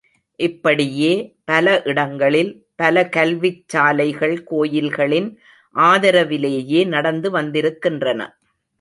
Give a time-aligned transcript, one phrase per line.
[0.39, 1.11] இப்படியே
[1.45, 2.51] பல இடங்களில்
[2.75, 5.29] பல கல்விச் சாலைகள் கோயில்களின்
[5.75, 8.21] ஆதரவிலேயே நடந்து வந்திருக்கின்றன.